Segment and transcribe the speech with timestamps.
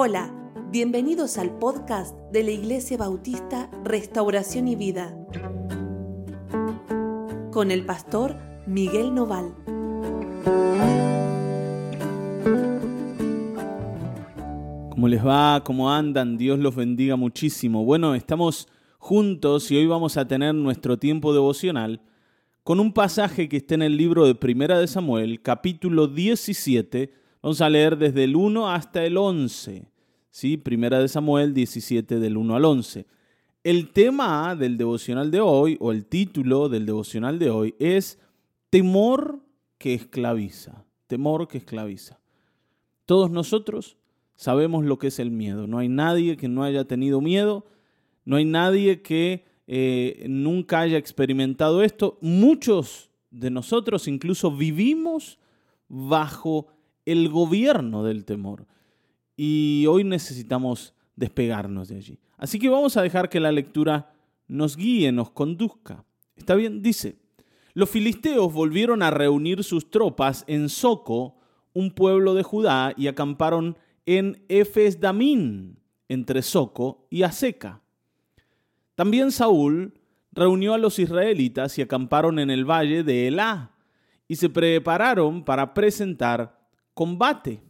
[0.00, 0.32] Hola,
[0.70, 5.12] bienvenidos al podcast de la Iglesia Bautista Restauración y Vida
[7.50, 9.52] con el pastor Miguel Noval.
[14.90, 15.64] ¿Cómo les va?
[15.64, 16.38] ¿Cómo andan?
[16.38, 17.84] Dios los bendiga muchísimo.
[17.84, 18.68] Bueno, estamos
[18.98, 22.02] juntos y hoy vamos a tener nuestro tiempo devocional
[22.62, 27.18] con un pasaje que está en el libro de Primera de Samuel, capítulo 17.
[27.42, 29.86] Vamos a leer desde el 1 hasta el 11.
[30.30, 30.56] ¿Sí?
[30.56, 33.06] Primera de Samuel 17 del 1 al 11.
[33.62, 38.18] El tema del devocional de hoy, o el título del devocional de hoy, es
[38.70, 39.40] temor
[39.78, 40.84] que esclaviza.
[41.06, 42.18] Temor que esclaviza.
[43.06, 43.96] Todos nosotros
[44.36, 45.66] sabemos lo que es el miedo.
[45.66, 47.66] No hay nadie que no haya tenido miedo.
[48.24, 52.18] No hay nadie que eh, nunca haya experimentado esto.
[52.20, 55.38] Muchos de nosotros incluso vivimos
[55.88, 56.66] bajo
[57.12, 58.66] el gobierno del temor.
[59.36, 62.18] Y hoy necesitamos despegarnos de allí.
[62.36, 64.12] Así que vamos a dejar que la lectura
[64.46, 66.04] nos guíe, nos conduzca.
[66.36, 66.82] ¿Está bien?
[66.82, 67.16] Dice,
[67.72, 71.36] los filisteos volvieron a reunir sus tropas en Soco,
[71.72, 77.80] un pueblo de Judá, y acamparon en Efes Damín, entre Soco y Aseca.
[78.94, 79.94] También Saúl
[80.32, 83.72] reunió a los israelitas y acamparon en el valle de Elá
[84.26, 86.57] y se prepararon para presentar
[86.98, 87.62] combate.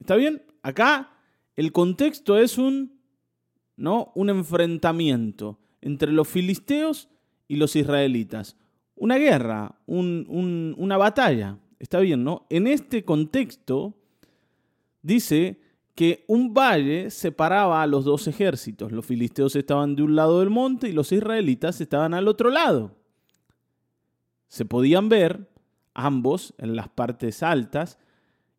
[0.00, 0.42] ¿Está bien?
[0.60, 1.16] Acá
[1.54, 2.98] el contexto es un,
[3.76, 4.10] ¿no?
[4.16, 7.08] un enfrentamiento entre los filisteos
[7.46, 8.56] y los israelitas.
[8.96, 11.56] Una guerra, una batalla.
[11.78, 12.24] ¿Está bien?
[12.24, 12.46] ¿no?
[12.50, 13.94] En este contexto
[15.02, 15.60] dice
[15.94, 18.90] que un valle separaba a los dos ejércitos.
[18.90, 22.96] Los filisteos estaban de un lado del monte y los israelitas estaban al otro lado.
[24.48, 25.48] Se podían ver
[25.94, 28.00] ambos en las partes altas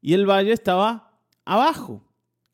[0.05, 2.03] y el valle estaba abajo.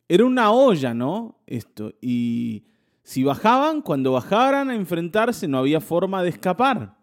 [0.08, 1.42] Era una olla, ¿no?
[1.46, 1.92] Esto.
[2.00, 2.64] Y
[3.04, 6.96] si bajaban, cuando bajaran a enfrentarse no había forma de escapar.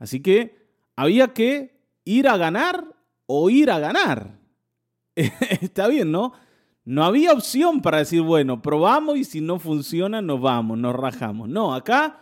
[0.00, 0.66] Así que
[0.96, 2.92] había que ir a ganar
[3.26, 4.36] o ir a ganar.
[5.14, 6.32] Está bien, ¿no?
[6.84, 11.48] No había opción para decir, bueno, probamos y si no funciona nos vamos, nos rajamos.
[11.48, 12.18] No, acá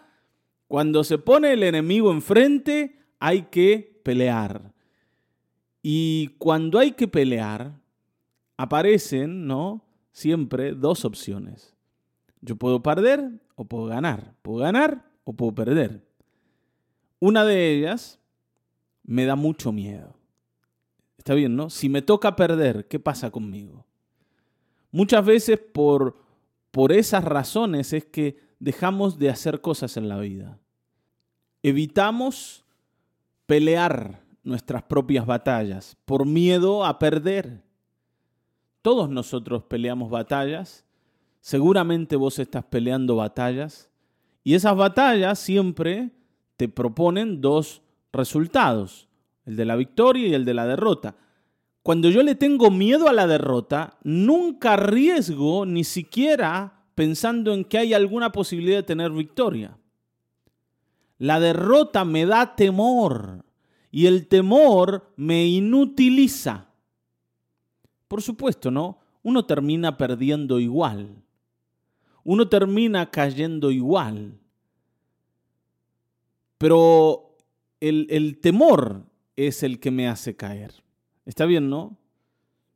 [0.67, 4.75] cuando se pone el enemigo enfrente hay que pelear.
[5.83, 7.81] Y cuando hay que pelear,
[8.57, 9.83] aparecen, ¿no?
[10.13, 11.75] Siempre dos opciones.
[12.43, 14.35] Yo puedo perder o puedo ganar.
[14.43, 16.05] Puedo ganar o puedo perder.
[17.19, 18.19] Una de ellas
[19.05, 20.17] me da mucho miedo.
[21.17, 21.71] Está bien, ¿no?
[21.71, 23.87] Si me toca perder, ¿qué pasa conmigo?
[24.91, 26.17] Muchas veces por,
[26.71, 30.59] por esas razones es que dejamos de hacer cosas en la vida.
[31.63, 32.65] Evitamos
[33.47, 37.63] pelear nuestras propias batallas por miedo a perder.
[38.83, 40.85] Todos nosotros peleamos batallas.
[41.41, 43.91] Seguramente vos estás peleando batallas.
[44.43, 46.11] Y esas batallas siempre
[46.57, 49.09] te proponen dos resultados,
[49.45, 51.17] el de la victoria y el de la derrota.
[51.83, 57.79] Cuando yo le tengo miedo a la derrota, nunca arriesgo ni siquiera pensando en que
[57.79, 59.79] hay alguna posibilidad de tener victoria.
[61.19, 63.45] La derrota me da temor
[63.91, 66.69] y el temor me inutiliza.
[68.09, 68.99] Por supuesto, ¿no?
[69.23, 71.23] Uno termina perdiendo igual.
[72.25, 74.39] Uno termina cayendo igual.
[76.59, 77.37] Pero
[77.81, 79.07] el, el temor
[79.37, 80.83] es el que me hace caer.
[81.25, 81.97] Está bien, ¿no?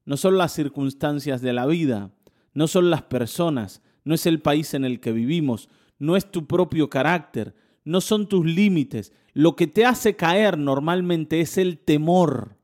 [0.05, 2.11] No son las circunstancias de la vida,
[2.53, 6.47] no son las personas, no es el país en el que vivimos, no es tu
[6.47, 9.13] propio carácter, no son tus límites.
[9.33, 12.57] Lo que te hace caer normalmente es el temor.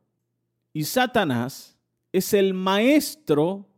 [0.73, 1.79] Y Satanás
[2.13, 3.69] es el maestro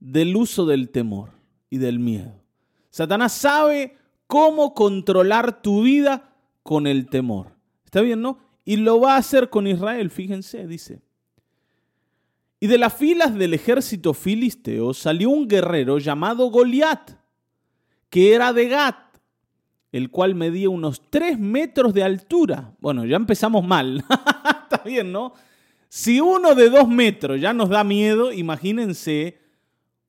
[0.00, 1.32] del uso del temor
[1.70, 2.42] y del miedo.
[2.90, 3.96] Satanás sabe
[4.26, 7.56] cómo controlar tu vida con el temor.
[7.84, 8.38] ¿Está bien, no?
[8.64, 11.02] Y lo va a hacer con Israel, fíjense, dice.
[12.60, 17.10] Y de las filas del ejército filisteo salió un guerrero llamado Goliat,
[18.08, 18.96] que era de Gat,
[19.94, 22.74] el cual medía unos tres metros de altura.
[22.80, 24.04] Bueno, ya empezamos mal.
[24.62, 25.34] Está bien, ¿no?
[25.88, 29.38] Si uno de dos metros ya nos da miedo, imagínense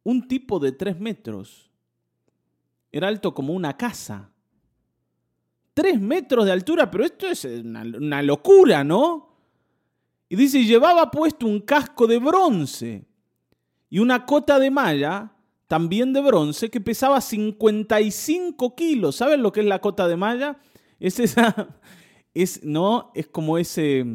[0.01, 1.69] un tipo de tres metros.
[2.91, 4.31] Era alto como una casa.
[5.75, 9.38] Tres metros de altura, pero esto es una, una locura, ¿no?
[10.27, 13.05] Y dice, llevaba puesto un casco de bronce
[13.91, 15.34] y una cota de malla,
[15.67, 19.15] también de bronce, que pesaba 55 kilos.
[19.15, 20.59] ¿Saben lo que es la cota de malla?
[21.00, 21.79] Es esa,
[22.33, 23.12] es, ¿no?
[23.15, 24.06] Es como ese,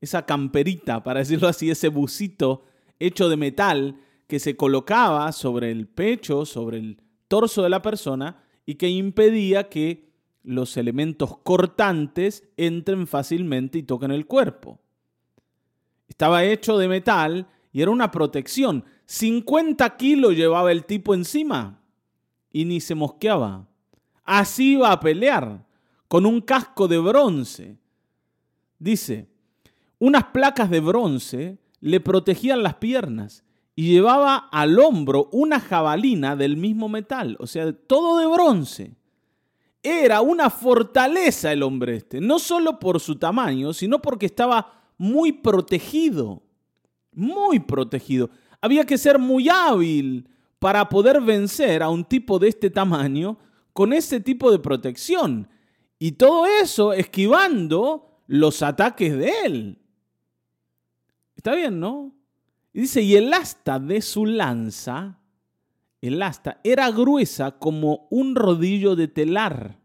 [0.00, 2.64] esa camperita, para decirlo así, ese busito
[2.98, 8.42] hecho de metal que se colocaba sobre el pecho, sobre el torso de la persona
[8.64, 14.80] y que impedía que los elementos cortantes entren fácilmente y toquen el cuerpo.
[16.08, 18.84] Estaba hecho de metal y era una protección.
[19.06, 21.80] 50 kilos llevaba el tipo encima
[22.50, 23.66] y ni se mosqueaba.
[24.24, 25.66] Así iba a pelear,
[26.08, 27.76] con un casco de bronce.
[28.78, 29.28] Dice,
[29.98, 33.44] unas placas de bronce le protegían las piernas
[33.76, 38.94] y llevaba al hombro una jabalina del mismo metal, o sea, todo de bronce.
[39.82, 45.32] Era una fortaleza el hombre este, no solo por su tamaño, sino porque estaba muy
[45.32, 46.42] protegido,
[47.12, 48.30] muy protegido.
[48.64, 50.26] Había que ser muy hábil
[50.58, 53.36] para poder vencer a un tipo de este tamaño
[53.74, 55.50] con ese tipo de protección.
[55.98, 59.78] Y todo eso esquivando los ataques de él.
[61.36, 62.14] Está bien, ¿no?
[62.72, 65.18] Y dice, y el asta de su lanza,
[66.00, 69.78] el asta, era gruesa como un rodillo de telar.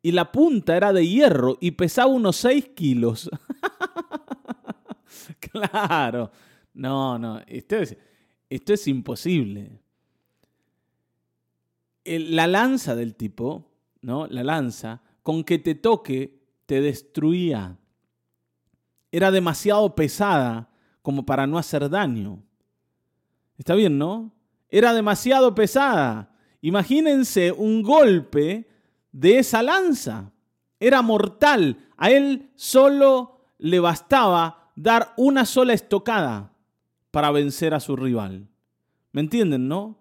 [0.00, 3.28] Y la punta era de hierro y pesaba unos 6 kilos.
[5.52, 6.30] claro.
[6.76, 7.96] No, no, esto es,
[8.50, 9.80] esto es imposible.
[12.04, 14.26] la lanza del tipo, ¿no?
[14.26, 17.78] La lanza, con que te toque, te destruía.
[19.10, 20.68] Era demasiado pesada
[21.00, 22.42] como para no hacer daño.
[23.56, 24.34] Está bien, ¿no?
[24.68, 26.36] Era demasiado pesada.
[26.60, 28.68] Imagínense un golpe
[29.12, 30.30] de esa lanza.
[30.78, 31.88] Era mortal.
[31.96, 36.52] A él solo le bastaba dar una sola estocada
[37.16, 38.46] para vencer a su rival.
[39.12, 39.98] ¿Me entienden, no?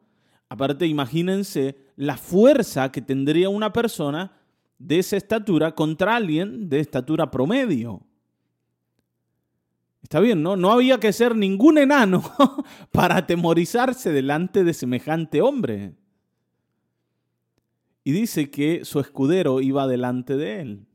[0.50, 4.34] Aparte, imagínense la fuerza que tendría una persona
[4.80, 8.06] de esa estatura contra alguien de estatura promedio.
[10.04, 10.58] Está bien, ¿no?
[10.58, 12.22] No había que ser ningún enano
[12.92, 15.94] para atemorizarse delante de semejante hombre.
[18.04, 20.86] Y dice que su escudero iba delante de él.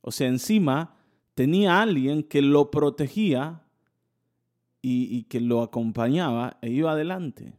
[0.00, 0.96] O sea, encima
[1.34, 3.63] tenía alguien que lo protegía
[4.86, 7.54] y, que lo acompañaba e iba adelante.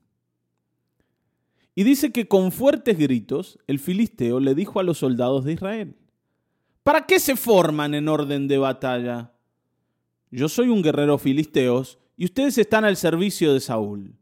[1.74, 5.96] Y dice que con fuertes gritos el filisteo le dijo a los soldados de Israel,
[6.84, 9.32] ¿para qué se forman en orden de batalla?
[10.32, 14.16] yo soy un guerrero filisteos y ustedes están al servicio de Saúl.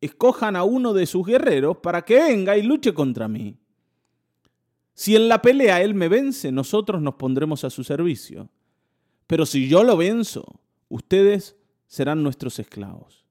[0.00, 3.56] Escojan a uno de sus guerreros para que venga y luche contra mí.
[4.94, 8.50] Si en la pelea él me vence, nosotros nos pondremos a su servicio.
[9.28, 11.56] Pero si yo lo venzo, ustedes
[11.94, 13.24] serán nuestros esclavos.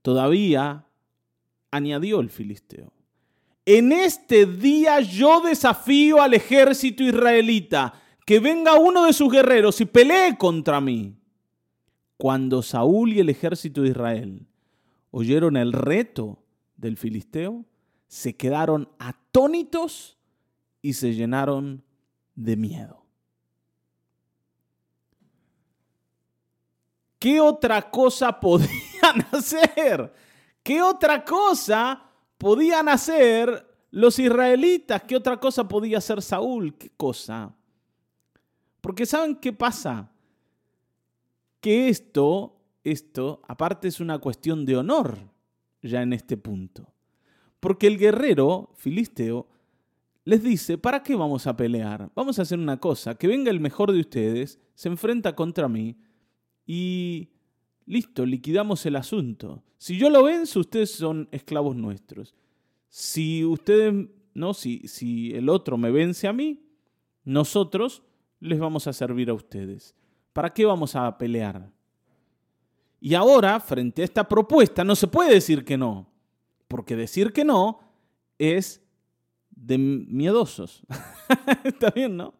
[0.00, 0.86] Todavía
[1.72, 2.92] añadió el filisteo.
[3.66, 9.86] En este día yo desafío al ejército israelita que venga uno de sus guerreros y
[9.86, 11.16] pelee contra mí.
[12.16, 14.46] Cuando Saúl y el ejército de Israel
[15.10, 16.44] oyeron el reto
[16.76, 17.64] del filisteo,
[18.06, 20.16] se quedaron atónitos
[20.80, 21.82] y se llenaron
[22.36, 22.99] de miedo.
[27.20, 30.12] ¿Qué otra cosa podían hacer?
[30.64, 32.02] ¿Qué otra cosa
[32.38, 35.02] podían hacer los israelitas?
[35.02, 36.74] ¿Qué otra cosa podía hacer Saúl?
[36.76, 37.54] ¿Qué cosa?
[38.80, 40.10] Porque ¿saben qué pasa?
[41.60, 45.18] Que esto, esto, aparte es una cuestión de honor
[45.82, 46.90] ya en este punto.
[47.60, 49.46] Porque el guerrero filisteo
[50.24, 52.10] les dice, ¿para qué vamos a pelear?
[52.14, 55.98] Vamos a hacer una cosa, que venga el mejor de ustedes, se enfrenta contra mí
[56.72, 57.32] y
[57.84, 59.64] listo, liquidamos el asunto.
[59.76, 62.32] Si yo lo venzo, ustedes son esclavos nuestros.
[62.88, 66.62] Si ustedes, no, si, si el otro me vence a mí,
[67.24, 68.04] nosotros
[68.38, 69.96] les vamos a servir a ustedes.
[70.32, 71.72] ¿Para qué vamos a pelear?
[73.00, 76.06] Y ahora, frente a esta propuesta, no se puede decir que no,
[76.68, 77.80] porque decir que no
[78.38, 78.80] es
[79.50, 80.84] de miedosos.
[81.64, 82.32] Está bien, ¿no?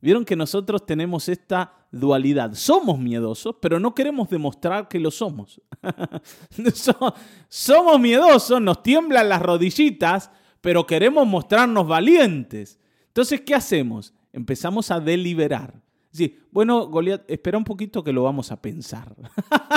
[0.00, 2.54] Vieron que nosotros tenemos esta dualidad.
[2.54, 5.60] Somos miedosos, pero no queremos demostrar que lo somos.
[7.48, 10.30] somos miedosos, nos tiemblan las rodillitas,
[10.60, 12.80] pero queremos mostrarnos valientes.
[13.06, 14.12] Entonces, ¿qué hacemos?
[14.32, 15.80] empezamos a deliberar.
[16.10, 19.14] Sí, bueno, Goliat, espera un poquito que lo vamos a pensar.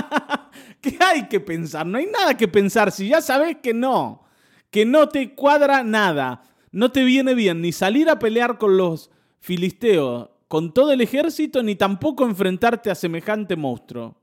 [0.81, 1.85] ¿Qué hay que pensar?
[1.85, 2.91] No hay nada que pensar.
[2.91, 4.25] Si ya sabes que no,
[4.69, 6.41] que no te cuadra nada,
[6.71, 11.63] no te viene bien ni salir a pelear con los filisteos, con todo el ejército,
[11.63, 14.15] ni tampoco enfrentarte a semejante monstruo.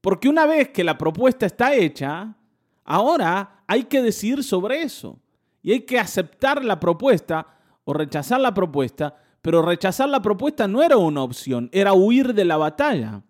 [0.00, 2.36] Porque una vez que la propuesta está hecha,
[2.84, 5.18] ahora hay que decidir sobre eso.
[5.62, 10.82] Y hay que aceptar la propuesta o rechazar la propuesta, pero rechazar la propuesta no
[10.82, 13.24] era una opción, era huir de la batalla.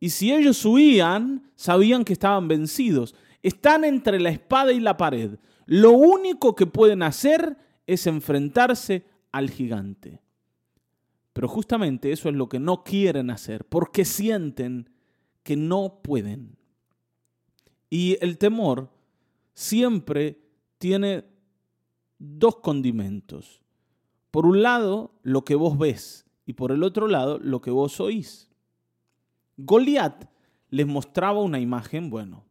[0.00, 3.14] Y si ellos huían, sabían que estaban vencidos.
[3.42, 5.38] Están entre la espada y la pared.
[5.66, 10.22] Lo único que pueden hacer es enfrentarse al gigante.
[11.32, 14.88] Pero justamente eso es lo que no quieren hacer, porque sienten
[15.42, 16.56] que no pueden.
[17.90, 18.90] Y el temor
[19.52, 20.38] siempre
[20.78, 21.24] tiene
[22.18, 23.60] dos condimentos.
[24.30, 27.98] Por un lado, lo que vos ves y por el otro lado, lo que vos
[27.98, 28.48] oís.
[29.56, 30.30] Goliat
[30.70, 32.44] les mostraba una imagen, bueno,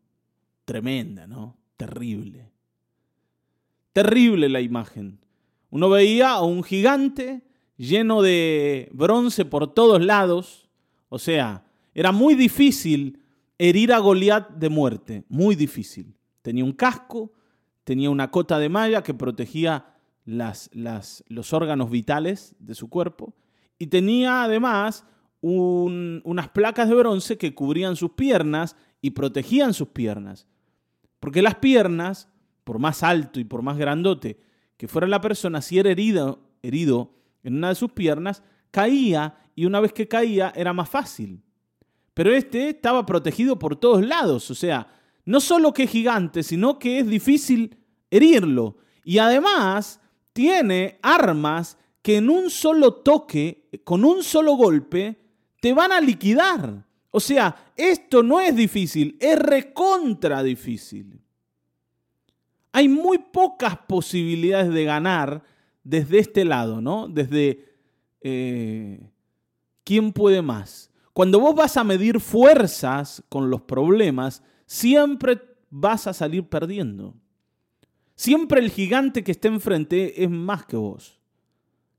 [0.65, 1.55] tremenda, ¿no?
[1.77, 2.51] Terrible.
[3.93, 5.23] Terrible la imagen.
[5.74, 7.42] Uno veía a un gigante
[7.77, 10.70] lleno de bronce por todos lados.
[11.10, 11.65] O sea,
[11.96, 13.24] era muy difícil
[13.58, 16.15] herir a Goliat de muerte, muy difícil.
[16.44, 17.32] Tenía un casco,
[17.84, 23.34] tenía una cota de malla que protegía los órganos vitales de su cuerpo
[23.80, 25.08] y tenía además
[25.42, 30.46] unas placas de bronce que cubrían sus piernas y protegían sus piernas.
[31.20, 32.30] Porque las piernas,
[32.63, 37.13] por más alto y por más grandote que fuera la persona, si era herido, herido
[37.44, 41.42] en una de sus piernas, caía y una vez que caía era más fácil.
[42.13, 44.88] Pero este estaba protegido por todos lados, o sea,
[45.25, 47.77] no solo que es gigante, sino que es difícil
[48.12, 48.77] herirlo.
[49.03, 50.00] Y además
[50.34, 55.20] tiene armas que en un solo toque, con un solo golpe,
[55.62, 56.86] te van a liquidar.
[57.10, 61.23] O sea, esto no es difícil, es recontra difícil.
[62.74, 65.44] Hay muy pocas posibilidades de ganar
[65.84, 67.08] desde este lado, ¿no?
[67.08, 67.65] Desde
[68.20, 69.10] eh,
[69.86, 70.92] quién puede más.
[71.13, 77.15] Cuando vos vas a medir fuerzas con los problemas, siempre vas a salir perdiendo.
[78.15, 81.24] Siempre el gigante que está enfrente es más que vos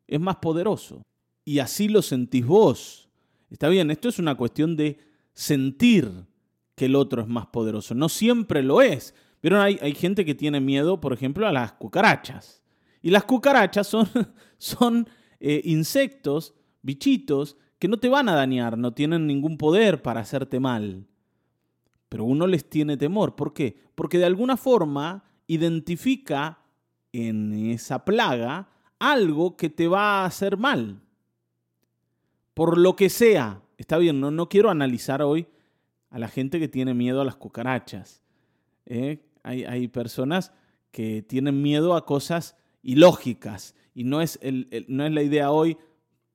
[0.06, 1.02] es más poderoso.
[1.44, 3.08] Y así lo sentís vos.
[3.50, 4.98] Está bien, esto es una cuestión de
[5.32, 6.10] sentir
[6.74, 7.94] que el otro es más poderoso.
[7.94, 9.14] No siempre lo es.
[9.44, 12.62] Pero hay, hay gente que tiene miedo, por ejemplo, a las cucarachas.
[13.02, 14.08] Y las cucarachas son,
[14.56, 15.06] son
[15.38, 20.60] eh, insectos, bichitos, que no te van a dañar, no tienen ningún poder para hacerte
[20.60, 21.06] mal.
[22.08, 23.36] Pero uno les tiene temor.
[23.36, 23.76] ¿Por qué?
[23.94, 26.60] Porque de alguna forma identifica
[27.12, 31.02] en esa plaga algo que te va a hacer mal.
[32.54, 33.60] Por lo que sea.
[33.76, 35.48] Está bien, no, no quiero analizar hoy
[36.08, 38.24] a la gente que tiene miedo a las cucarachas.
[38.86, 39.20] ¿eh?
[39.44, 40.52] Hay, personas
[40.90, 44.40] que tienen miedo a cosas ilógicas y no es,
[44.88, 45.76] no es la idea hoy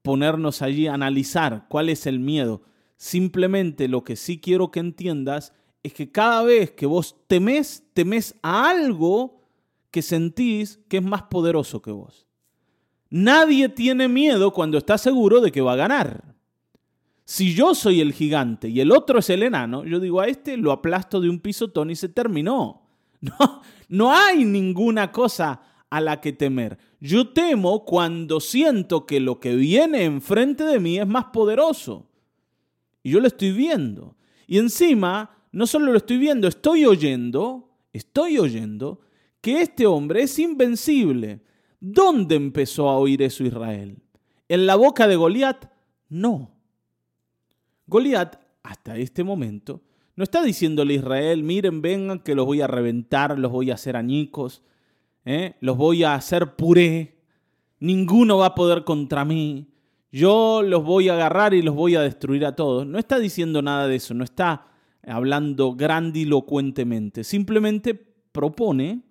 [0.01, 2.61] ponernos allí a analizar cuál es el miedo.
[2.97, 8.35] Simplemente lo que sí quiero que entiendas es que cada vez que vos temes, temes
[8.41, 9.41] a algo
[9.91, 12.27] que sentís que es más poderoso que vos.
[13.09, 16.35] Nadie tiene miedo cuando está seguro de que va a ganar.
[17.25, 20.57] Si yo soy el gigante y el otro es el enano, yo digo a este
[20.57, 22.88] lo aplasto de un pisotón y se terminó.
[23.39, 26.77] No, no hay ninguna cosa a la que temer.
[26.99, 32.07] Yo temo cuando siento que lo que viene enfrente de mí es más poderoso.
[33.03, 34.15] Y yo lo estoy viendo.
[34.47, 39.01] Y encima, no solo lo estoy viendo, estoy oyendo, estoy oyendo
[39.41, 41.41] que este hombre es invencible.
[41.79, 43.97] ¿Dónde empezó a oír eso Israel?
[44.47, 45.71] ¿En la boca de Goliat?
[46.09, 46.51] No.
[47.87, 49.81] Goliat, hasta este momento,
[50.19, 53.75] no está diciéndole a Israel, miren, vengan que los voy a reventar, los voy a
[53.75, 54.61] hacer añicos,
[55.23, 55.55] ¿eh?
[55.61, 57.21] los voy a hacer puré,
[57.79, 59.69] ninguno va a poder contra mí,
[60.11, 62.85] yo los voy a agarrar y los voy a destruir a todos.
[62.85, 64.67] No está diciendo nada de eso, no está
[65.07, 69.03] hablando grandilocuentemente, simplemente propone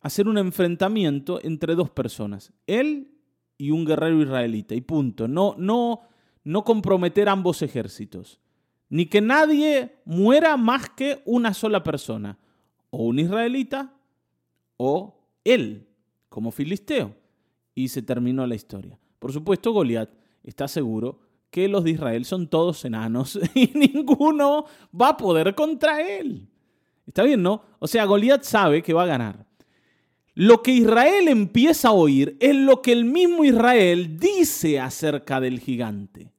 [0.00, 3.12] hacer un enfrentamiento entre dos personas, él
[3.56, 5.28] y un guerrero israelita, y punto.
[5.28, 6.00] No, no,
[6.42, 8.40] no comprometer ambos ejércitos,
[8.88, 12.38] ni que nadie muera más que una sola persona,
[12.90, 13.92] o un israelita
[14.76, 15.86] o él,
[16.28, 17.14] como filisteo.
[17.74, 18.98] Y se terminó la historia.
[19.18, 20.10] Por supuesto, Goliat
[20.42, 24.66] está seguro que los de Israel son todos enanos y ninguno
[24.98, 26.48] va a poder contra él.
[27.06, 27.62] Está bien, ¿no?
[27.78, 29.46] O sea, Goliat sabe que va a ganar.
[30.34, 35.60] Lo que Israel empieza a oír es lo que el mismo Israel dice acerca del
[35.60, 36.30] gigante.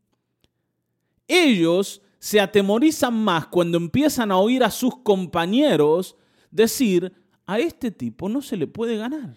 [1.27, 6.15] Ellos se atemorizan más cuando empiezan a oír a sus compañeros
[6.51, 7.13] decir,
[7.45, 9.35] a este tipo no se le puede ganar.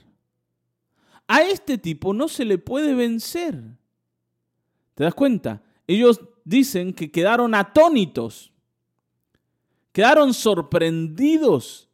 [1.26, 3.62] A este tipo no se le puede vencer.
[4.94, 5.62] ¿Te das cuenta?
[5.86, 8.52] Ellos dicen que quedaron atónitos,
[9.92, 11.90] quedaron sorprendidos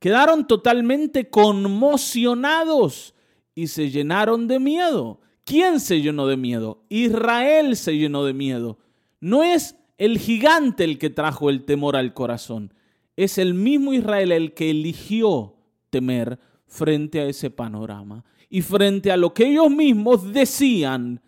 [0.00, 3.14] quedaron totalmente conmocionados
[3.54, 5.20] y se llenaron de miedo.
[5.44, 6.82] ¿Quién se llenó de miedo?
[6.88, 8.78] Israel se llenó de miedo.
[9.20, 12.72] No es el gigante el que trajo el temor al corazón.
[13.16, 15.56] Es el mismo Israel el que eligió
[15.90, 21.20] temer frente a ese panorama y frente a lo que ellos mismos decían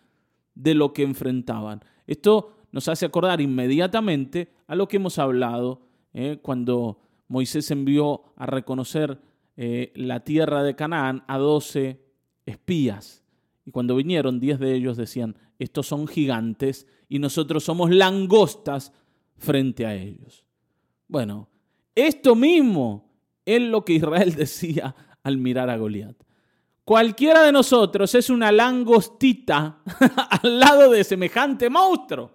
[0.55, 1.85] de lo que enfrentaban.
[2.07, 5.83] Esto nos hace acordar inmediatamente a lo que hemos hablado
[6.15, 6.99] eh, cuando
[7.29, 9.21] Moisés envió a reconocer
[9.59, 12.01] eh, la tierra de Canaán a doce
[12.47, 13.23] espías.
[13.67, 18.91] Y cuando vinieron, diez de ellos decían, estos son gigantes y nosotros somos langostas
[19.37, 20.47] frente a ellos.
[21.07, 21.47] Bueno,
[21.95, 23.13] esto mismo
[23.45, 26.17] es lo que Israel decía al mirar a Goliat.
[26.87, 29.83] Cualquiera de nosotros es una langostita
[30.43, 32.31] al lado de semejante monstruo.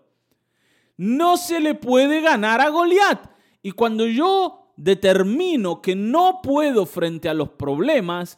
[0.96, 3.32] No se le puede ganar a Goliat.
[3.64, 8.38] Y cuando yo determino que no puedo frente a los problemas,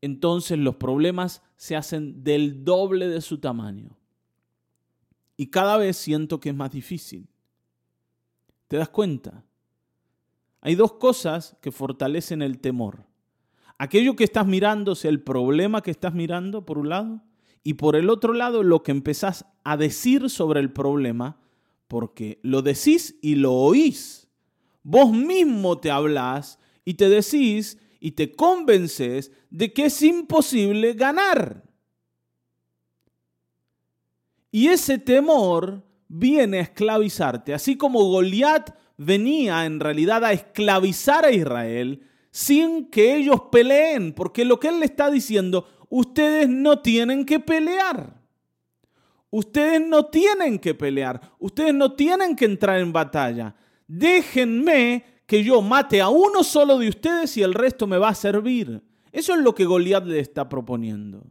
[0.00, 3.99] entonces los problemas se hacen del doble de su tamaño.
[5.40, 7.26] Y cada vez siento que es más difícil.
[8.68, 9.42] ¿Te das cuenta?
[10.60, 13.06] Hay dos cosas que fortalecen el temor.
[13.78, 17.22] Aquello que estás mirando, sea el problema que estás mirando, por un lado,
[17.62, 21.40] y por el otro lado, lo que empezás a decir sobre el problema,
[21.88, 24.28] porque lo decís y lo oís.
[24.82, 31.69] Vos mismo te hablás y te decís y te convences de que es imposible ganar.
[34.50, 41.30] Y ese temor viene a esclavizarte, así como Goliat venía en realidad a esclavizar a
[41.30, 47.24] Israel sin que ellos peleen, porque lo que él le está diciendo, ustedes no tienen
[47.24, 48.20] que pelear.
[49.30, 53.54] Ustedes no tienen que pelear, ustedes no tienen que entrar en batalla.
[53.86, 58.14] Déjenme que yo mate a uno solo de ustedes y el resto me va a
[58.14, 58.82] servir.
[59.12, 61.24] Eso es lo que Goliat le está proponiendo.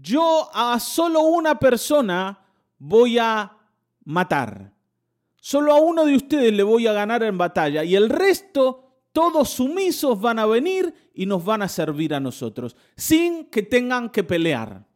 [0.00, 2.38] Yo a solo una persona
[2.78, 3.56] voy a
[4.04, 4.72] matar.
[5.36, 9.50] Solo a uno de ustedes le voy a ganar en batalla y el resto, todos
[9.50, 14.22] sumisos van a venir y nos van a servir a nosotros, sin que tengan que
[14.22, 14.86] pelear.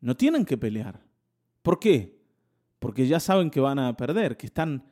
[0.00, 1.00] No tienen que pelear.
[1.62, 2.18] ¿Por qué?
[2.78, 4.84] Porque ya saben que van a perder, que están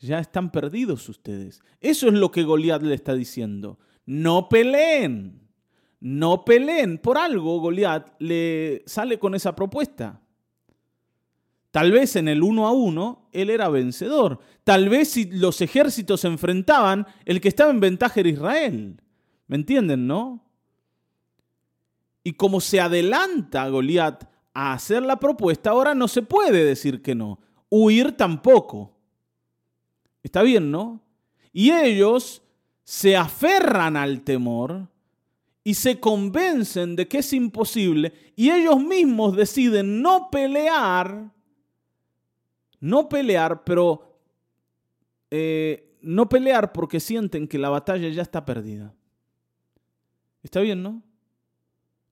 [0.00, 1.62] ya están perdidos ustedes.
[1.80, 3.78] Eso es lo que Goliat le está diciendo.
[4.06, 5.43] No peleen.
[6.04, 6.98] No peleen.
[6.98, 10.20] Por algo Goliat le sale con esa propuesta.
[11.70, 14.38] Tal vez en el uno a uno él era vencedor.
[14.64, 19.00] Tal vez si los ejércitos se enfrentaban, el que estaba en ventaja era Israel.
[19.46, 20.44] ¿Me entienden, no?
[22.22, 27.14] Y como se adelanta Goliat a hacer la propuesta, ahora no se puede decir que
[27.14, 27.38] no.
[27.70, 28.94] Huir tampoco.
[30.22, 31.02] Está bien, ¿no?
[31.50, 32.42] Y ellos
[32.82, 34.92] se aferran al temor
[35.64, 41.32] y se convencen de que es imposible y ellos mismos deciden no pelear,
[42.80, 44.20] no pelear, pero
[45.30, 48.94] eh, no pelear porque sienten que la batalla ya está perdida.
[50.42, 51.02] Está bien, ¿no?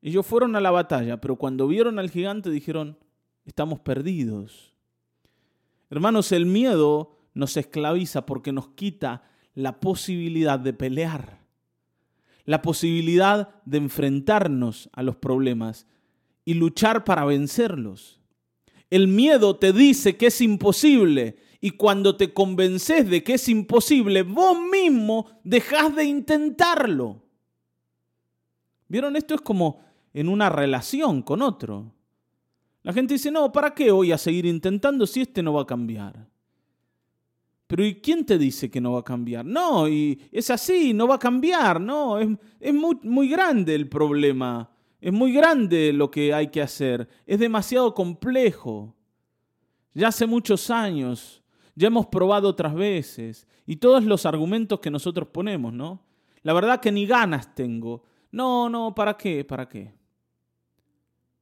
[0.01, 2.99] Ellos fueron a la batalla, pero cuando vieron al gigante dijeron,
[3.45, 4.73] estamos perdidos.
[5.91, 11.42] Hermanos, el miedo nos esclaviza porque nos quita la posibilidad de pelear,
[12.45, 15.87] la posibilidad de enfrentarnos a los problemas
[16.45, 18.21] y luchar para vencerlos.
[18.91, 24.23] El miedo te dice que es imposible y cuando te convences de que es imposible,
[24.23, 27.23] vos mismo dejas de intentarlo.
[28.89, 29.17] ¿Vieron?
[29.17, 29.81] Esto es como
[30.13, 31.95] en una relación con otro.
[32.83, 35.67] La gente dice, no, ¿para qué voy a seguir intentando si este no va a
[35.67, 36.29] cambiar?
[37.73, 39.47] Pero ¿y quién te dice que no va a cambiar?
[39.47, 42.29] No, y es así, no va a cambiar, no, es,
[42.61, 47.39] es muy, muy grande el problema, es muy grande lo que hay que hacer, es
[47.39, 48.95] demasiado complejo.
[49.95, 51.43] Ya hace muchos años,
[51.75, 56.05] ya hemos probado otras veces, y todos los argumentos que nosotros ponemos, ¿no?
[56.43, 58.05] La verdad que ni ganas tengo.
[58.33, 59.47] No, no, ¿para qué?
[59.47, 59.95] ¿Para qué?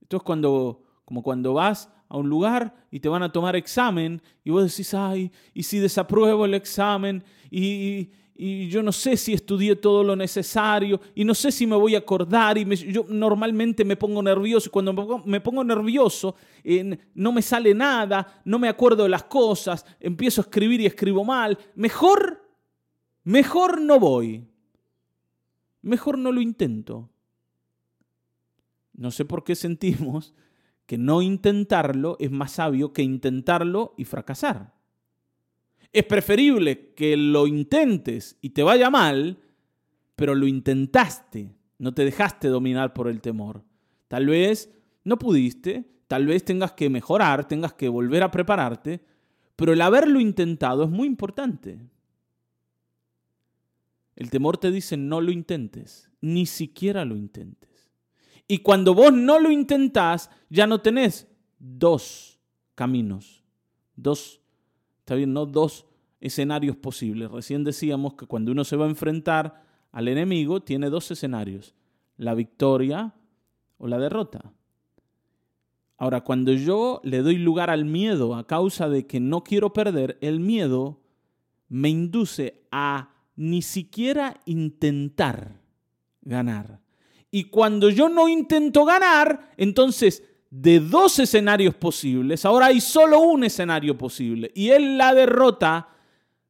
[0.01, 4.21] Esto es cuando, como cuando vas a un lugar y te van a tomar examen
[4.45, 8.11] y vos decís, ay, y si desapruebo el examen y,
[8.43, 11.99] yo no sé si estudié todo lo necesario y no sé si me voy a
[11.99, 14.95] acordar y yo normalmente me pongo nervioso y cuando
[15.27, 16.35] me pongo, nervioso
[17.13, 21.23] no me sale nada, no me acuerdo de las cosas, empiezo a escribir y escribo
[21.23, 22.43] mal, mejor,
[23.25, 24.43] mejor no voy,
[25.83, 27.11] mejor no lo intento.
[28.95, 30.33] No sé por qué sentimos
[30.91, 34.75] que no intentarlo es más sabio que intentarlo y fracasar.
[35.93, 39.39] Es preferible que lo intentes y te vaya mal,
[40.17, 43.63] pero lo intentaste, no te dejaste dominar por el temor.
[44.09, 44.69] Tal vez
[45.05, 49.01] no pudiste, tal vez tengas que mejorar, tengas que volver a prepararte,
[49.55, 51.79] Pero el haberlo intentado es muy importante.
[54.17, 57.70] El temor te dice no lo intentes, ni siquiera lo intentes.
[58.51, 61.29] Y cuando vos no lo intentás, ya no tenés
[61.61, 62.41] dos
[62.75, 63.45] caminos,
[63.95, 64.41] dos,
[64.99, 65.87] está bien, no dos
[66.21, 67.31] escenarios posibles.
[67.31, 71.77] Recién decíamos que cuando uno se va a enfrentar al enemigo, tiene dos escenarios,
[72.17, 73.15] la victoria
[73.79, 74.53] o la derrota.
[75.97, 80.19] Ahora, cuando yo le doy lugar al miedo a causa de que no quiero perder,
[80.23, 80.99] el miedo
[81.69, 85.61] me induce a ni siquiera intentar
[86.23, 86.81] ganar.
[87.31, 93.45] Y cuando yo no intento ganar, entonces de dos escenarios posibles, ahora hay solo un
[93.45, 94.51] escenario posible.
[94.55, 95.89] Y es la derrota,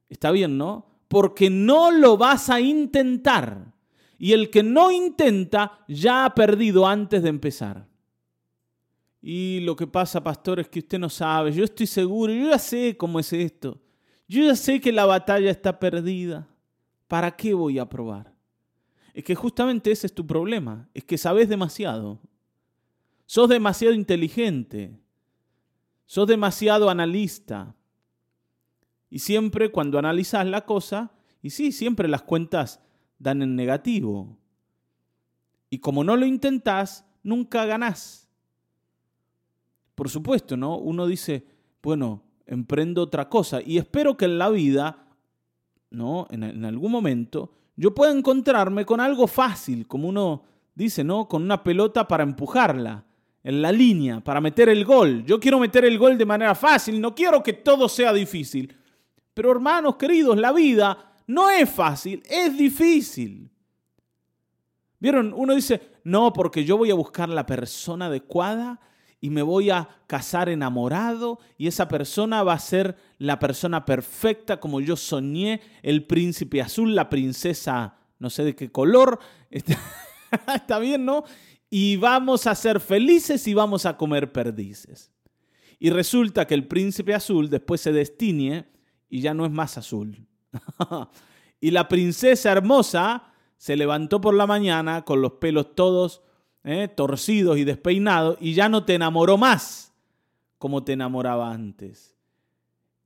[0.09, 0.87] está bien, ¿no?
[1.09, 3.73] Porque no lo vas a intentar.
[4.19, 7.87] Y el que no intenta ya ha perdido antes de empezar.
[9.23, 11.53] Y lo que pasa, pastor, es que usted no sabe.
[11.53, 13.79] Yo estoy seguro, yo ya sé cómo es esto.
[14.27, 16.49] Yo ya sé que la batalla está perdida.
[17.07, 18.33] ¿Para qué voy a probar?
[19.21, 20.89] Es que justamente ese es tu problema.
[20.95, 22.19] Es que sabes demasiado.
[23.27, 24.99] Sos demasiado inteligente.
[26.07, 27.75] Sos demasiado analista.
[29.11, 31.11] Y siempre cuando analizas la cosa,
[31.43, 32.81] y sí, siempre las cuentas
[33.19, 34.39] dan en negativo.
[35.69, 38.27] Y como no lo intentás, nunca ganás.
[39.97, 40.79] Por supuesto, ¿no?
[40.79, 41.45] Uno dice,
[41.83, 45.05] bueno, emprendo otra cosa y espero que en la vida,
[45.91, 46.27] ¿no?
[46.31, 50.43] En, en algún momento, yo pueda encontrarme con algo fácil, como uno
[50.75, 51.27] dice, ¿no?
[51.27, 53.07] Con una pelota para empujarla
[53.43, 55.25] en la línea, para meter el gol.
[55.25, 58.77] Yo quiero meter el gol de manera fácil, no quiero que todo sea difícil.
[59.33, 63.51] Pero hermanos queridos, la vida no es fácil, es difícil.
[64.99, 65.33] ¿Vieron?
[65.35, 68.79] Uno dice, no, porque yo voy a buscar la persona adecuada
[69.21, 74.61] y me voy a casar enamorado y esa persona va a ser la persona perfecta
[74.61, 79.19] como yo soñé, el príncipe azul, la princesa no sé de qué color.
[80.55, 81.25] Está bien, ¿no?
[81.69, 85.11] Y vamos a ser felices y vamos a comer perdices.
[85.81, 88.69] Y resulta que el príncipe azul después se destiñe
[89.09, 90.27] y ya no es más azul.
[91.61, 96.23] y la princesa hermosa se levantó por la mañana con los pelos todos
[96.65, 96.89] ¿eh?
[96.89, 99.91] torcidos y despeinados, y ya no te enamoró más
[100.59, 102.15] como te enamoraba antes.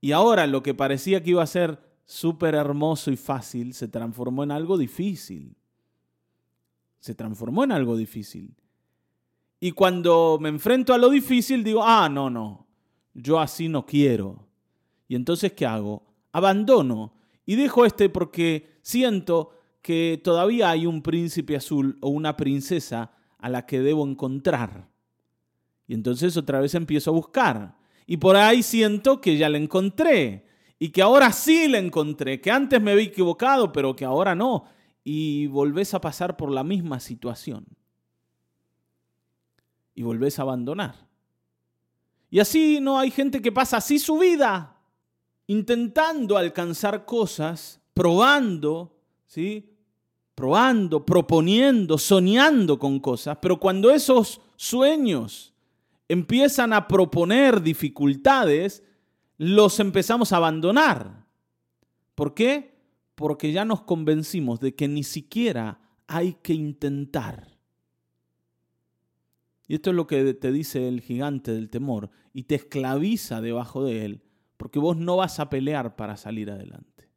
[0.01, 4.43] Y ahora lo que parecía que iba a ser súper hermoso y fácil se transformó
[4.43, 5.57] en algo difícil.
[6.99, 8.55] Se transformó en algo difícil.
[9.61, 12.67] Y cuando me enfrento a lo difícil digo, ah, no, no,
[13.15, 14.49] yo así no quiero.
[15.07, 16.03] Y entonces, ¿qué hago?
[16.33, 17.15] Abandono
[17.47, 23.13] y dejo este porque siento que todavía hay un príncipe azul o una princesa
[23.45, 24.89] a la que debo encontrar.
[25.87, 27.77] Y entonces otra vez empiezo a buscar.
[28.07, 30.47] Y por ahí siento que ya la encontré.
[30.79, 32.41] Y que ahora sí la encontré.
[32.41, 34.65] Que antes me había equivocado, pero que ahora no.
[35.05, 37.67] Y volvés a pasar por la misma situación.
[39.95, 41.07] Y volvés a abandonar.
[42.31, 44.81] Y así no hay gente que pasa así su vida.
[45.49, 49.74] Intentando alcanzar cosas, probando, ¿sí?
[50.35, 55.55] Probando, proponiendo, soñando con cosas, pero cuando esos sueños
[56.09, 58.83] empiezan a proponer dificultades,
[59.39, 61.25] los empezamos a abandonar.
[62.15, 62.75] ¿Por qué?
[63.15, 67.55] Porque ya nos convencimos de que ni siquiera hay que intentar.
[69.67, 73.85] Y esto es lo que te dice el gigante del temor y te esclaviza debajo
[73.85, 74.23] de él,
[74.57, 77.09] porque vos no vas a pelear para salir adelante.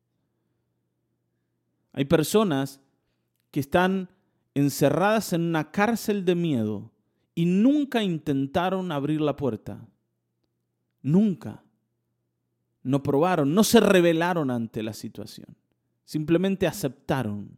[1.91, 2.79] Hay personas
[3.57, 4.07] que están
[4.53, 6.91] encerradas en una cárcel de miedo
[7.33, 9.83] y nunca intentaron abrir la puerta.
[11.01, 11.63] Nunca.
[12.83, 15.57] No probaron, no se rebelaron ante la situación.
[16.05, 17.49] Simplemente aceptaron.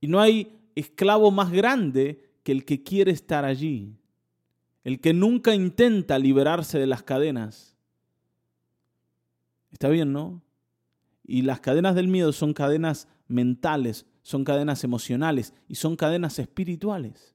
[0.00, 3.98] Y no hay esclavo más grande que el que quiere estar allí,
[4.82, 7.76] el que nunca intenta liberarse de las cadenas.
[9.70, 10.40] Está bien, ¿no?
[11.22, 17.34] Y las cadenas del miedo son cadenas mentales, son cadenas emocionales y son cadenas espirituales.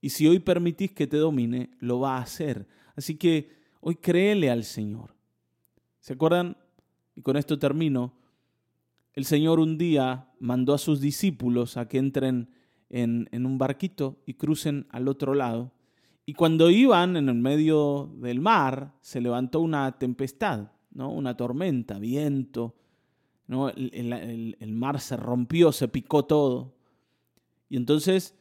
[0.00, 2.66] Y si hoy permitís que te domine, lo va a hacer.
[2.96, 5.14] Así que hoy créele al Señor.
[6.00, 6.56] ¿Se acuerdan?
[7.14, 8.12] Y con esto termino.
[9.14, 12.50] El Señor un día mandó a sus discípulos a que entren
[12.90, 15.72] en, en un barquito y crucen al otro lado.
[16.26, 21.10] Y cuando iban en el medio del mar, se levantó una tempestad, ¿no?
[21.10, 22.74] una tormenta, viento,
[23.48, 26.74] el, mar se rompió, se picó todo.
[27.68, 28.34] Y entonces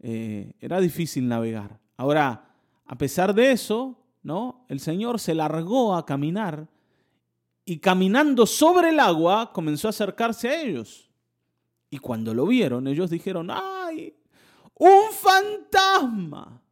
[0.00, 1.80] eh, era difícil navegar.
[1.96, 2.54] Ahora,
[2.86, 4.64] a pesar de eso, ¿no?
[4.68, 6.68] El Señor se largó a caminar
[7.64, 11.10] y caminando sobre el agua comenzó a acercarse a ellos.
[11.90, 14.16] Y cuando lo vieron, ellos dijeron, ¡ay!
[14.74, 16.62] ¡Un fantasma!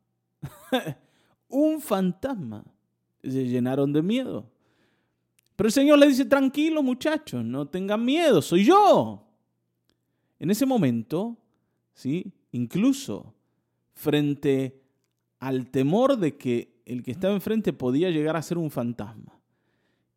[1.49, 2.65] ¡Un fantasma!
[3.23, 4.51] Se llenaron de miedo.
[5.61, 9.29] Pero el Señor le dice, tranquilo muchachos, no tengan miedo, soy yo.
[10.39, 11.37] En ese momento,
[11.93, 12.33] ¿sí?
[12.53, 13.35] incluso
[13.93, 14.81] frente
[15.39, 19.39] al temor de que el que estaba enfrente podía llegar a ser un fantasma,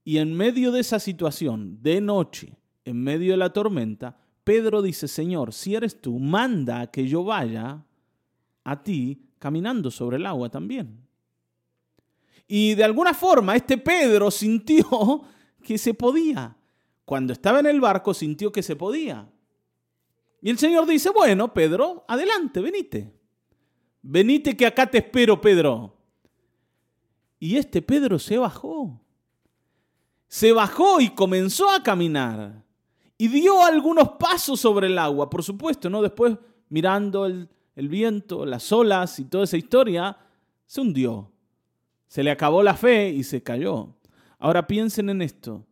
[0.05, 5.09] y en medio de esa situación, de noche, en medio de la tormenta, Pedro dice,
[5.09, 7.83] Señor, si eres tú, manda que yo vaya
[8.63, 11.03] a ti caminando sobre el agua también.
[12.47, 15.32] Y de alguna forma este Pedro sintió
[15.63, 16.55] que se podía.
[17.05, 19.29] Cuando estaba en el barco sintió que se podía.
[20.41, 23.13] Y el Señor dice, bueno, Pedro, adelante, venite.
[24.01, 25.97] Venite que acá te espero, Pedro.
[27.39, 29.01] Y este Pedro se bajó.
[30.27, 32.63] Se bajó y comenzó a caminar.
[33.17, 36.01] Y dio algunos pasos sobre el agua, por supuesto, ¿no?
[36.01, 36.37] Después,
[36.69, 40.17] mirando el, el viento, las olas y toda esa historia,
[40.65, 41.31] se hundió.
[42.07, 43.95] Se le acabó la fe y se cayó.
[44.43, 45.65] Ahora piensen en esto.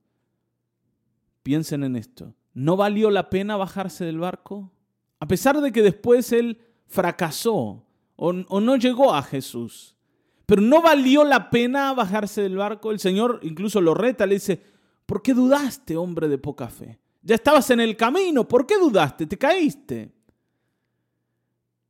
[1.43, 2.33] Piensen en esto.
[2.53, 4.71] ¿No valió la pena bajarse del barco?
[5.19, 6.57] A pesar de que después él
[6.87, 9.97] fracasó o, no llegó a Jesús.
[10.45, 12.91] Pero no valió la pena bajarse del barco.
[12.91, 14.63] El Señor incluso lo reta, le dice,
[15.05, 16.97] ¿por qué dudaste, hombre de poca fe?
[17.23, 19.25] Ya estabas en el camino, ¿por qué dudaste?
[19.25, 20.13] Te caíste.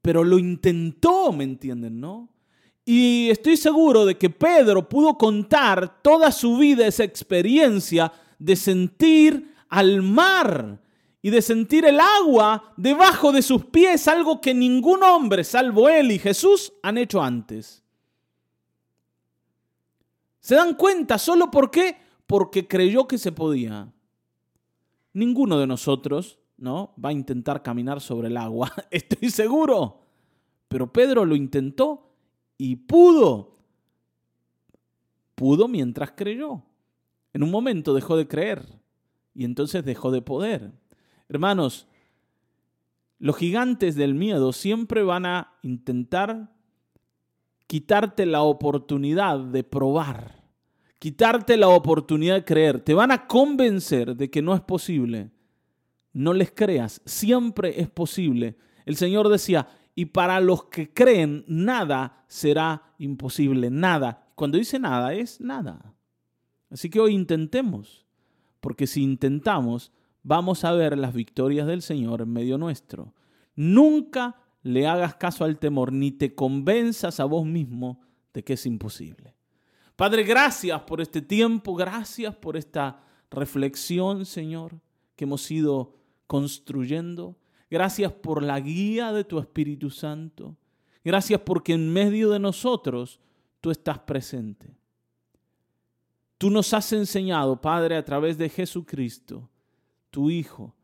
[0.02, 2.28] Pero lo intentó, ¿me entienden, no?
[2.86, 9.54] Y estoy seguro de que Pedro pudo contar toda su vida esa experiencia de sentir
[9.70, 10.82] al mar
[11.22, 16.12] y de sentir el agua debajo de sus pies, algo que ningún hombre, salvo él
[16.12, 17.84] y Jesús, han hecho antes.
[20.40, 21.20] ¿Se dan cuenta?
[21.20, 21.98] ¿Solo por qué?
[22.26, 23.94] Porque creyó que se podía.
[25.14, 26.96] Ninguno de nosotros, ¿no?
[27.04, 30.02] Va a intentar caminar sobre el agua, estoy seguro.
[30.68, 32.11] Pero Pedro lo intentó
[32.64, 33.58] y pudo.
[35.34, 36.62] Pudo mientras creyó.
[37.34, 38.64] En un momento dejó de creer
[39.34, 40.72] y entonces dejó de poder.
[41.28, 41.88] Hermanos,
[43.18, 46.54] los gigantes del miedo siempre van a intentar
[47.66, 50.44] quitarte la oportunidad de probar,
[51.00, 52.80] quitarte la oportunidad de creer.
[52.80, 55.32] Te van a convencer de que no es posible.
[56.14, 58.56] No les creas, siempre es posible.
[58.86, 64.32] El Señor decía, y para los que creen, nada será imposible, nada.
[64.36, 65.94] Cuando dice nada, es nada.
[66.70, 68.06] Así que hoy intentemos,
[68.62, 69.92] porque si intentamos,
[70.24, 73.14] vamos a ver las victorias del Señor en medio nuestro.
[73.56, 78.02] Nunca le hagas caso al temor, ni te convenzas a vos mismo
[78.34, 79.36] de que es imposible.
[79.96, 84.80] Padre, gracias por este tiempo, gracias por esta reflexión, Señor,
[85.16, 85.96] que hemos ido
[86.28, 87.38] construyendo.
[87.72, 90.58] Gracias por la guía de tu Espíritu Santo.
[91.06, 93.22] Gracias porque en medio de nosotros
[93.62, 94.76] tú estás presente.
[96.38, 99.50] Tú nos has enseñado, Padre, a través de Jesucristo,
[100.10, 100.76] tu Hijo,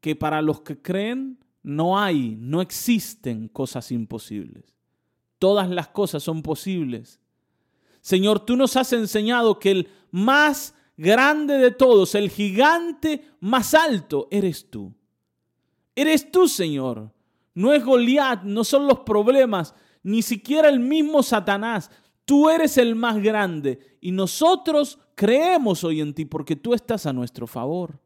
[0.00, 4.72] que para los que creen no hay, no existen cosas imposibles.
[5.40, 7.18] Todas las cosas son posibles.
[8.00, 14.28] Señor, tú nos has enseñado que el más grande de todos, el gigante más alto,
[14.30, 14.94] eres tú.
[15.94, 17.12] Eres tú, Señor.
[17.54, 21.90] No es Goliat, no son los problemas, ni siquiera el mismo Satanás.
[22.24, 27.12] Tú eres el más grande y nosotros creemos hoy en ti porque tú estás a
[27.12, 28.00] nuestro favor.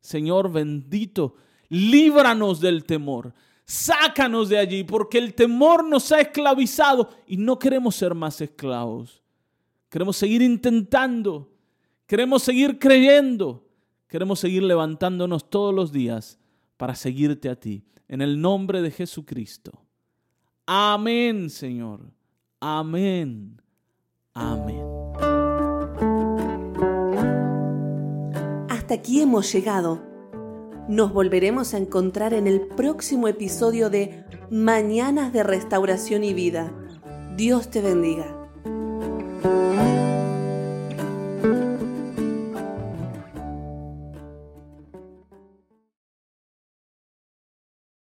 [0.00, 1.34] Señor bendito,
[1.68, 3.34] líbranos del temor.
[3.64, 9.22] Sácanos de allí porque el temor nos ha esclavizado y no queremos ser más esclavos.
[9.90, 11.52] Queremos seguir intentando,
[12.06, 13.66] queremos seguir creyendo,
[14.06, 16.38] queremos seguir levantándonos todos los días
[16.76, 17.84] para seguirte a ti.
[18.08, 19.84] En el nombre de Jesucristo.
[20.66, 22.12] Amén, Señor.
[22.60, 23.60] Amén.
[24.32, 24.84] Amén.
[28.68, 30.02] Hasta aquí hemos llegado.
[30.88, 36.72] Nos volveremos a encontrar en el próximo episodio de Mañanas de Restauración y Vida.
[37.36, 38.45] Dios te bendiga.